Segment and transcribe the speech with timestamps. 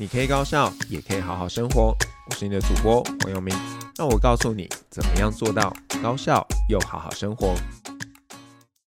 [0.00, 1.94] 你可以高效，也可以好好生活。
[2.30, 3.54] 我是你的主播黄友明，
[3.98, 5.70] 那我告诉你怎么样做到
[6.02, 7.54] 高效又好好生活。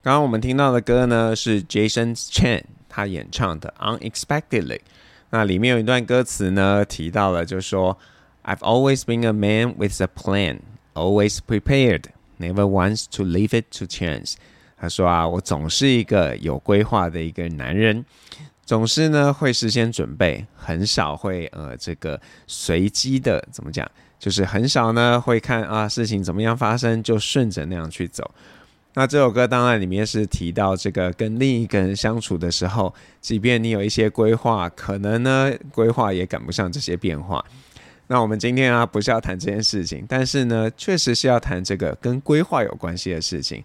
[0.02, 4.80] 刚刚我们听到的歌呢，是 Jason Chen 他演唱的 Unexpectedly。
[5.30, 7.96] 那里面有一段歌词呢，提到了就说
[8.44, 10.62] I've always been a man with a plan,
[10.96, 12.06] always prepared,
[12.40, 14.34] never once to leave it to chance。
[14.78, 18.04] 他说啊，我总是一个有规划的一个男人。
[18.66, 23.86] 总是呢会事先准备，很少会呃这个随机的怎么讲，
[24.18, 28.32] 就是很少呢会看啊事情怎么样发生就顺着那样去走。
[28.94, 37.44] 那这首歌当然里面是提到这个跟另一个人相处的时候，即便你有一些规划，可能呢规划也赶不上这些变化。
[38.08, 43.62] 那我们今天啊不是要谈这件事情，但是呢确实是要谈这个跟规划有关系的事情，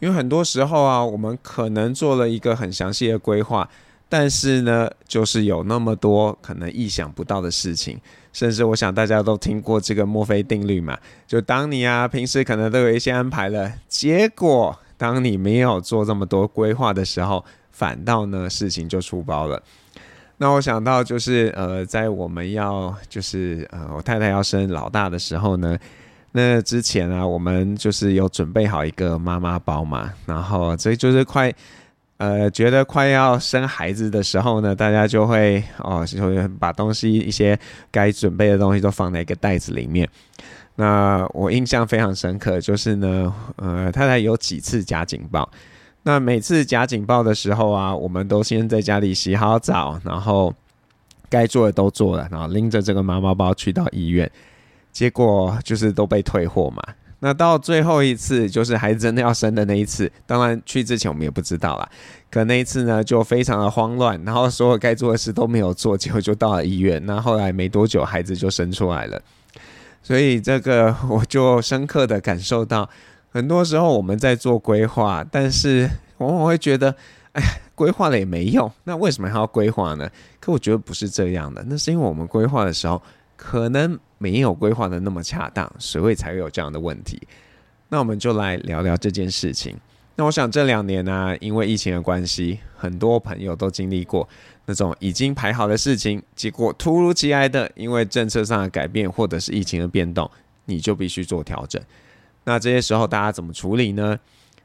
[0.00, 3.68] 因为很多时候啊我们可能做了一个很详细的规划。
[4.12, 7.96] 但是呢，就是有那么多可能意想不到的事情，
[8.32, 10.98] 甚至我想大家都听过这个墨菲定律嘛。
[11.28, 19.62] 就当你啊平时可能都有一些安排了，结果当你没有做这么多规划的时候，反倒呢事情就出包了。
[20.38, 25.78] 那我想到就是呃，在我们要就是呃我太太要生老大的时候呢，
[26.32, 31.54] 那之前啊我们就是有准备好一个妈妈包嘛，然后这就是快。
[32.20, 37.58] 呃，觉得快要生孩子的时候呢，大家就会哦，就会把东西一些
[37.90, 40.06] 该准备的东西都放在一个袋子里面。
[40.76, 45.50] 那我印象非常深刻，就是呢，呃，太太有几次夹警报。
[46.02, 50.54] 那每次夹警报的时候啊，我们都先在家里洗好澡，然后
[51.30, 54.30] 该做的都做了，然后拎着这个妈妈包去到医院，
[54.92, 56.82] 结果就是都被退货嘛。
[57.20, 61.88] 那到最后一次，就是孩子真的要生的那一次，当然去之前我们也不知道啦。
[62.30, 67.04] 可那一次呢，就非常的慌乱，然后所有该做的事都没有做，结果就到了医院。
[67.04, 69.20] 那后来没多久，孩子就生出来了。
[70.02, 72.88] 所以这个我就深刻的感受到，
[73.30, 76.94] 很多时候我们在做规划，但是往往会觉得，
[77.32, 78.70] 哎，规划了也没用。
[78.84, 80.08] 那为什么还要规划呢？
[80.40, 83.02] 可我觉得不是这样的，那是因为我们规划的时候，
[83.40, 83.98] 可能。
[84.22, 87.18] 没有规划的那么恰当，所以才会有这样的问题。
[87.88, 89.74] 那我们就来聊聊这件事情。
[90.16, 94.28] 那我想这两年呢、因为疫情的关系，很多朋友都经历过
[94.66, 100.30] 那种已经排好的事情，结果突如其来的因为政策上的改变或者是疫情的变动，
[100.66, 101.80] 你就必须做调整。
[102.44, 104.20] 那这些时候大家怎么处理呢？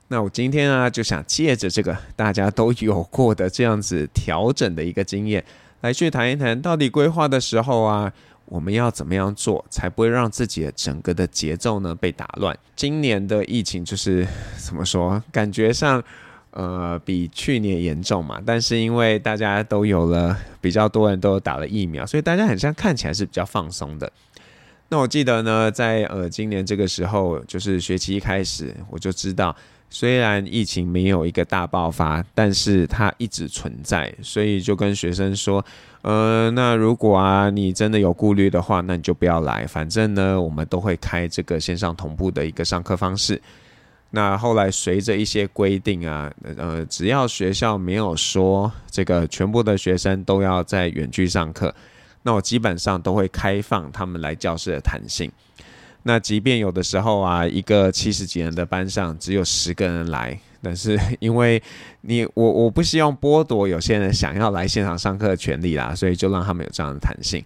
[0.10, 5.42] 那我今天啊就想借着这个大家都有过的这样子调整的一个经验，
[5.80, 8.12] 来去谈一谈到底规划的时候啊。
[8.46, 12.58] 我们要怎么样做，才不会让自己的整个的节奏呢被打乱？
[12.76, 16.04] 今年的疫情就是怎么说，感觉上
[16.52, 18.42] 呃比去年严重嘛。
[18.46, 24.12] 但是因为大家都有了比较多人都打了疫苗，所以大家好像看起来是比较放松的。
[24.90, 29.56] 那我记得呢，在呃今年这个时候，就是学期一开始，我就知道。
[29.90, 35.64] 虽然疫情没有一个大爆发，但是它一直存在，所以就跟学生说，
[36.02, 43.42] 呃，那如果啊你真的有顾虑的话，那你就不要来，反正呢我们都会开这个线上同步的一个上课方式。
[44.12, 51.74] 那后来随着一些规定啊，呃，只要学校没有说这个全部的学生都要在远距上课，
[52.22, 55.32] 那我基本上都会开放他们来教室的弹性。
[56.08, 61.60] 那即便有的时候啊，一个七十几人的班上只有十个人来，但是 因为
[62.02, 67.44] 你我我不希望剥夺有些人想要来现场上课的权利啦，所以就让他们有这样的弹性。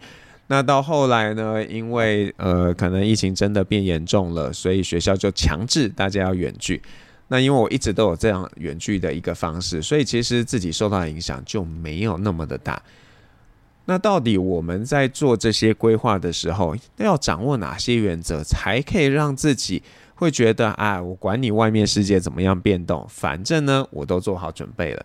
[0.47, 6.81] 那到后来呢，因为呃可能疫情真的变严重了，所以学校就强制大家要远距。
[7.29, 12.81] 那因为我一直都有这样远距的一个方式，所以其实自己受到的影响就没有那么的大。
[13.89, 19.81] 那到底我们在做这些规划的时候，要掌握哪些原则，才可以让自己
[20.13, 25.03] 会觉得，啊，我管你外面世界怎么样变动，反正呢，我都做好准备了。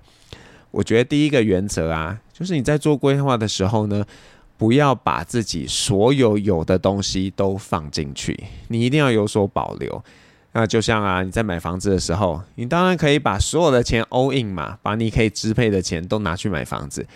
[0.70, 4.04] 我觉得第一个原则啊，就是你在做规划的时候呢，
[4.58, 8.38] 不要把自己所有有的东西都放进去，
[8.69, 10.04] 你一定要有所保留。
[10.52, 17.06] 那就像啊，你在买房子的时候，你当然可以把所有的钱 all in 嘛，把你可以支配的钱都拿去买房子。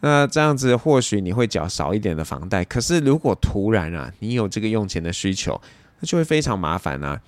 [0.00, 5.60] 那这样子或许你会缴少一点的房贷，可是如果突然啊，你有这个用钱的需求，
[6.00, 7.20] 那就会非常麻烦啊，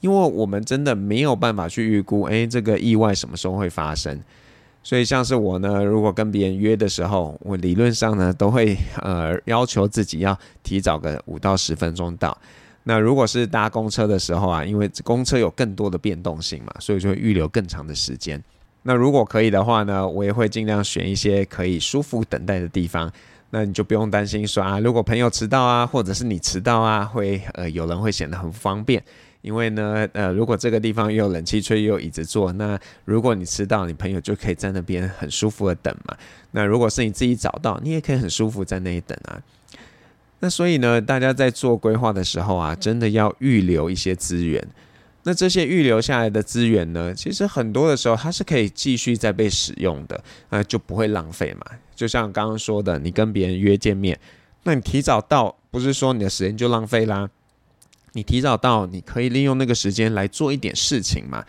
[0.00, 4.20] 因为我们真的没有办法去预估，诶，这个意外什么时候会发生。
[4.84, 12.36] 所以像是我呢，如果跟别人约的时候，我理论上呢都会呃要求自己要提早个五到十分钟到。
[12.84, 18.42] 那如果是搭公车的时候啊，因为公车有更多的变动性嘛，所以就会预留更长的时间。
[18.82, 23.12] 那如果可以的话呢，我也会尽量选一些可以舒服等待的地方，
[23.50, 29.02] 那你就不用担心说啊，如果朋友迟到啊，或者是你迟到啊，会呃有人会显得很不方便。
[29.42, 36.16] 因为呢，呃，如果这个地方又有冷气吹又有椅子坐，那如果你迟到，你朋友就可以在那边很舒服的等嘛。
[36.52, 39.42] 那如果是你自己找到，你也可以很舒服在那里等啊。
[40.38, 44.64] 那所以呢，大家在做规划的时候啊，真的要预留一些资源。
[45.24, 51.64] 那这些预留下来的资源呢，其实很多的时候它是可以继续再被使用的，那就不会浪费嘛。
[51.94, 54.18] 就像刚刚说的，你跟别人约见面，
[54.64, 57.30] 那你提早到，不是说你的时间就浪费啦。
[58.14, 61.44] 你提早到，你可以利用那个时间来做一点事情嘛。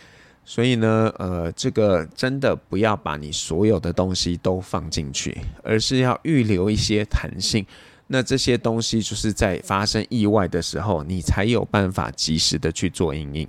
[0.45, 7.65] 所以呢，呃，这个真的不要把你所有的东西都放进去，而是要预留一些弹性。
[8.07, 13.47] 那这些东西就是在发生意外的时候，你才有办法及时的去做应应。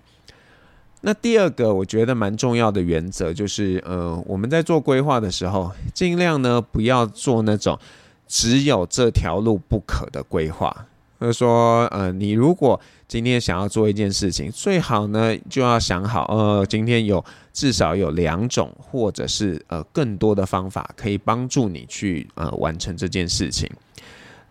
[1.03, 7.79] 那第二个我觉得蛮重要的原则就是，呃，我们在做规划的时候，尽量呢不要做那种
[8.27, 10.87] 只有这条路不可的规划。
[11.21, 12.79] 就是说，呃，你如果
[13.09, 23.71] 今天想要做一件事情，最好呢就要想好，呃，今天有至少有两种，或者是呃更多的方法可以帮助你去呃完成这件事情。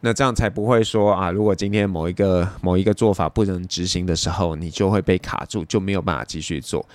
[0.05, 6.85] 那这样才不会说啊，如果今天某一个某一个做法不能执行的时候，你就会被卡住，就没有办法继续做。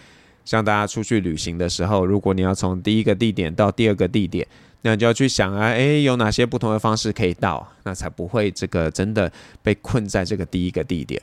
[0.44, 4.46] 像大家出去旅行的时候，如果你要从第一个地点到第二个地点，
[4.82, 9.32] 那你就要去想啊，诶，有哪些不同的方式可以到，那才不会这个真的
[9.62, 11.18] 被困在这个第一个地点。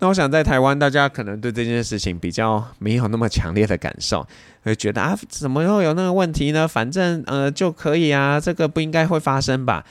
[0.00, 4.26] 那我想在台湾，大家可能对这件事情比较没有那么强烈的感受，
[4.64, 6.66] 会觉得啊，怎么会有那个问题呢？
[6.66, 9.86] 反正呃就可以啊，这个不应该会发生吧？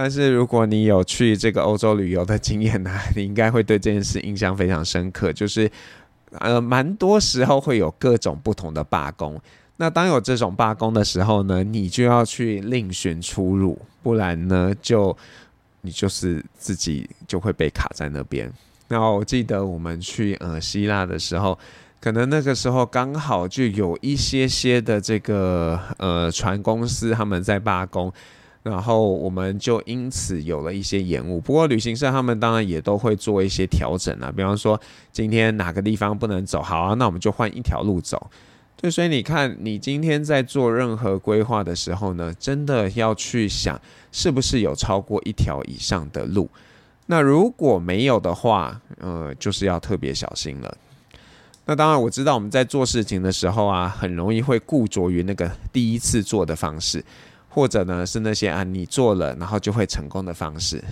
[0.00, 5.68] 但是如果你有去这个欧洲旅游的经验呢，你应该会对这件事印象非常深刻，就是
[6.38, 9.40] 呃蛮多时候会有各种不同的罢工。
[9.76, 15.16] 那当有这种罢工的时候呢，你就要去另寻出路，不然呢，就
[15.80, 18.48] 你就是自己就会被卡在那边。
[18.86, 21.58] 那我记得我们去呃希腊的时候，
[22.00, 28.12] 可能那个时候刚好就有一些些的这个呃船公司他们在罢工，
[28.68, 31.40] 然后我们就因此有了一些延误。
[31.40, 34.80] 不过旅行社他们当然也都会做一些调整啊，比方说
[35.12, 38.30] 今天哪个地方不能走，好啊，那我们就换一条路走。
[38.80, 43.80] 对，所以你看，你今天在做任何规划的时候呢，真的要去想，
[44.12, 46.48] 是不是有超过一条以上的路？
[47.06, 50.76] 那如果没有的话，呃，就是要特别小心了。
[51.64, 57.04] 那当然，我知道我们在做事情的时候啊，很容易会固着于那个第一次做的方式，
[57.48, 60.82] 或者呢是那些啊你做了然后就会成功的方式。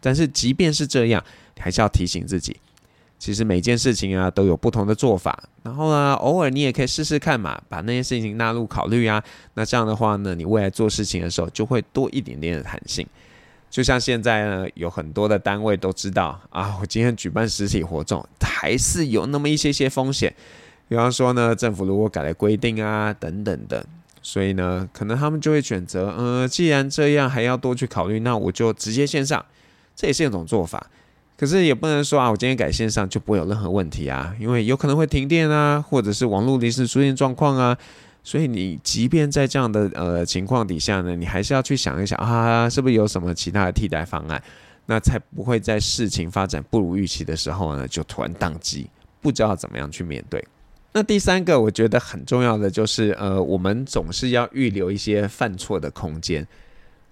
[0.00, 1.24] 但是即便是这样，
[1.58, 2.56] 还是要提醒自己。
[3.18, 9.22] 其实每件事情啊都有不同的做法，然后呢，偶尔你也可以试试看嘛，把那些事情纳入考虑啊。
[9.54, 13.06] 那这样的话呢，你未来做事情的时候就会多一点点的弹性。
[13.70, 20.34] 就像现在呢，有很多的单位都知道啊，我今天举办实体活动还是有那么一些些风险，
[20.86, 23.86] 比方说呢，政府如果改了规定啊等等的，
[24.26, 29.44] 所以呢，可能他们就会选择，呃，既然这样还要多去考虑，那我就直接线上，
[29.94, 30.86] 这也是一种做法。
[31.36, 37.76] 可是也不能说啊，我今天改线上就不会有任何问题啊，因为有可能会停电啊，或者是网络临时出现状况啊，
[38.22, 44.42] 所以你即便在这样的呃情况底下呢，你还是要去想一想啊，是不是有什么其他的替代方案，
[44.86, 48.88] 那才不会在事情发展不如预期的时候呢，就突然宕机，
[49.20, 50.42] 不知道怎么样去面对。
[50.94, 56.46] 那第三个我觉得很重要的就是呃，我们总是要预留一些犯错的空间，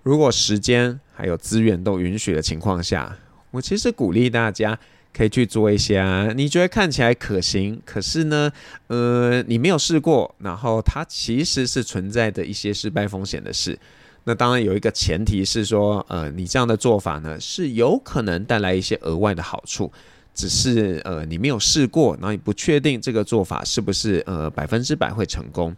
[0.02, 3.18] 如果时间还有资源都允许的情况下。
[3.50, 4.78] 我其实鼓励大家
[5.12, 8.50] 可以去做一些啊，你觉得看起来可行，可是呢，
[8.86, 13.78] 呃，你没有试过，然后它其实是存在的一些失败风险的事。
[14.24, 19.92] 那当然有一个前提是说，呃，你这样的做法呢是有可能带来一些额外的好处，
[20.34, 25.74] 只是呃你没有试过，然后你不确定这个做法是不是呃百分之百会成功。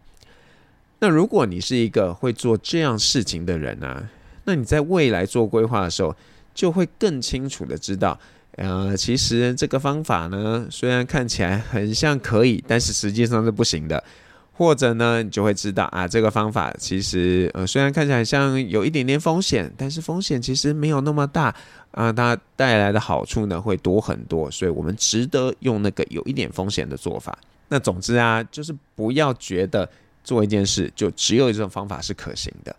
[1.01, 4.09] 那如果你是一个会做这样事情的人呢，
[4.45, 6.15] 那你在未来做规划的时候，
[6.55, 8.19] 就会更清楚的知道，
[8.53, 14.03] 呃，其实这个方法呢，虽然看起来很像可以，但是实际上是不行的。
[14.57, 21.53] 或者呢，你就会知道啊，这个方法其实呃，虽然看起来像有一点点风险，但是风险其实没有那么大
[21.91, 27.37] 啊，它带来的好处呢会多很多，所以我们值得用那个有一点风险的做法。
[27.69, 29.89] 那总之啊，就是不要觉得
[30.23, 32.75] 做一件事就只有一种方法是可行的。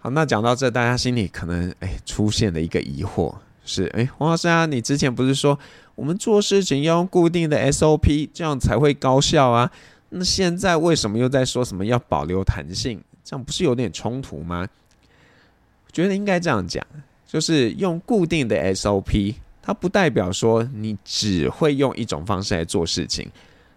[0.00, 5.58] 好，那讲到这，大家心里可能哎出现了一个疑惑，是哎，黄老师啊，你之前不是说
[5.94, 9.70] 我们做事情要用固定的 SOP，这样才会高效啊？
[10.10, 13.00] 那现在为什么又在说什么要保留弹性？
[13.24, 14.68] 这样不是有点冲突吗？
[15.86, 16.84] 我觉得应该这样讲，
[17.26, 23.30] 就是用固定的 SOP，它不代表说你只会用一种方式来做事情。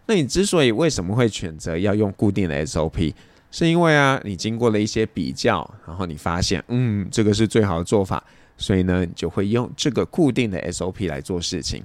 [0.05, 3.13] 那你之所以为什么会选择要用固定的 SOP，
[3.51, 8.23] 是因为啊，你经过了一些比较，然后你发现，嗯，这个是最好的做法，
[8.57, 11.83] 所以呢，你就会用这个固定的 SOP 来做事情。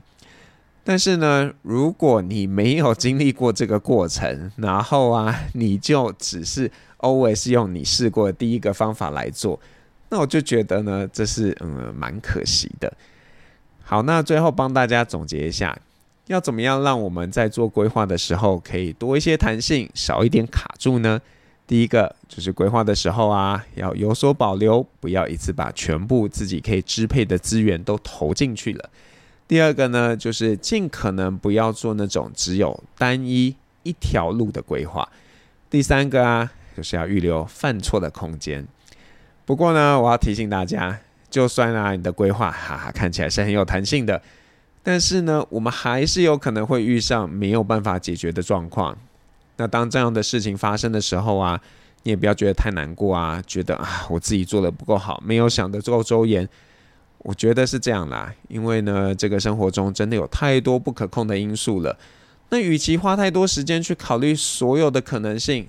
[0.84, 9.60] 但是呢，如果你没有经历过这个过程，然后啊，你就只是 always 用你试过的第一个方法来做，
[10.08, 12.90] 那我就觉得呢，这是嗯蛮可惜的。
[13.82, 15.78] 好，那最后帮大家总结一下，
[16.26, 21.20] 要怎么样让我们在做规划的时候可以多一些弹性，少一点卡住呢？
[21.66, 28.88] 第一个就是规划的时候啊，要有所保留，不要一次把全部自己可以支配的资源都投进去了。
[29.48, 35.08] 第二个呢，就是尽可能不要做那种只有单一一条路的规划。
[35.70, 38.66] 第三个啊，就是要预留犯错的空间。
[39.46, 41.00] 不过呢，我要提醒大家，
[41.30, 44.20] 就算啊你的规划哈哈看起来是很有弹性的，
[44.82, 48.98] 但是呢，我们还是有可能会遇上没有办法解决的状况。
[49.56, 51.58] 那当这样的事情发生的时候啊，
[52.02, 56.46] 你也不要觉得太难过啊，觉得啊我自己做的不够好，没有想得够周延。
[57.18, 61.98] 我觉得是这样啦，因为呢，这个生活中真的有太多不可控的因素了。
[62.50, 65.66] 那与其花太多时间去考虑所有的可能性，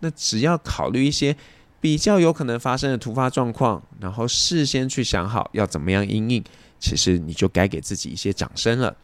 [0.00, 1.36] 那只要考虑一些
[1.80, 6.42] 比较有可能发生的突发状况，然后事先去想好要怎么样应应，
[6.80, 8.96] 其实你就该给自己一些掌声了。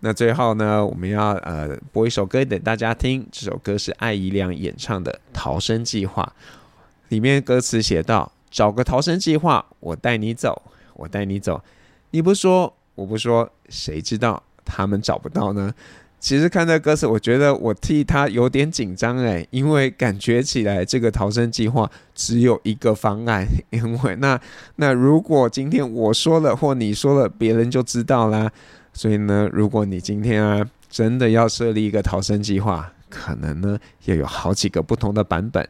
[0.00, 6.32] 那最后呢，我们要呃播一首歌给大家听，这首歌是艾怡良演唱的《逃生计划》，
[7.08, 10.62] 里面歌词写道：“找个逃生计划，我带你走。”
[10.96, 11.62] 我带你走，
[12.10, 15.72] 你不说，我不说，谁知道他们找不到呢？
[16.20, 24.40] 其实看这歌词，我觉得我替他有点紧张诶，因为感觉起来这个逃生计划只有一个方案， 因为那
[24.76, 28.50] 那如果今天我说了或你说了，别人就知道啦。
[28.94, 35.68] 所以呢，如果你今天啊真的要设立一个逃生计划，可能呢要有好几个不同的版本。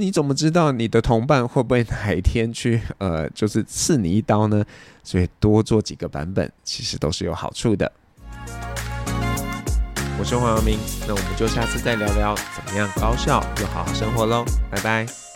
[0.00, 4.64] 你怎么知道你的同伴会不会哪一天去 呃，就是刺你一刀呢？
[5.02, 7.90] 所以多做几个版本，其实都是有好处的。
[10.16, 15.27] 我是黄耀明，那我们就下次再聊聊怎么样高效又好好生活喽，拜拜。